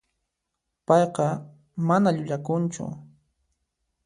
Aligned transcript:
Payqa 0.85 1.27
mana 1.87 2.09
llullakunchu. 2.15 2.83